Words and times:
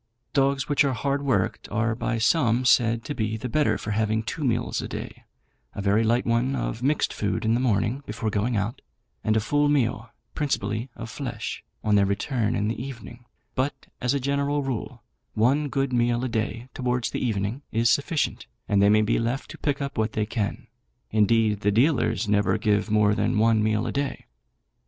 Dogs 0.33 0.67
which 0.67 0.83
are 0.83 0.93
hard 0.95 1.21
worked 1.21 1.69
are 1.69 1.93
by 1.93 2.17
some 2.17 2.65
said 2.65 3.05
to 3.05 3.13
be 3.13 3.37
the 3.37 3.47
better 3.47 3.77
for 3.77 3.91
having 3.91 4.23
two 4.23 4.43
meals 4.43 4.81
a 4.81 4.87
day 4.87 5.25
a 5.75 5.81
very 5.83 6.03
light 6.03 6.25
one 6.25 6.55
of 6.55 6.81
mixed 6.81 7.13
food 7.13 7.45
in 7.45 7.53
the 7.53 7.59
morning 7.59 8.01
before 8.07 8.31
going 8.31 8.57
out, 8.57 8.81
and 9.23 9.37
a 9.37 9.39
full 9.39 9.69
meal, 9.69 10.09
principally 10.33 10.89
of 10.95 11.11
flesh, 11.11 11.63
on 11.83 11.93
their 11.93 12.07
return 12.07 12.55
in 12.55 12.67
the 12.67 12.83
evening; 12.83 13.25
but, 13.53 13.85
as 14.01 14.15
a 14.15 14.19
general 14.19 14.63
rule, 14.63 15.03
one 15.35 15.69
good 15.69 15.93
meal 15.93 16.23
a 16.23 16.27
day, 16.27 16.67
towards 16.73 17.11
the 17.11 17.23
evening, 17.23 17.61
is 17.71 17.87
sufficient, 17.91 18.47
and 18.67 18.81
they 18.81 18.89
may 18.89 19.03
be 19.03 19.19
left 19.19 19.51
to 19.51 19.57
pick 19.59 19.83
up 19.83 19.99
what 19.99 20.13
they 20.13 20.25
can: 20.25 20.65
indeed 21.11 21.59
the 21.59 21.69
dealers 21.71 22.27
never 22.27 22.57
give 22.57 22.89
more 22.89 23.13
than 23.13 23.37
one 23.37 23.61
meal 23.61 23.85
a 23.85 23.91
day. 23.91 24.25